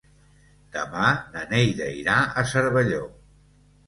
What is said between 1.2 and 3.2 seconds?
na Neida irà a Cervelló.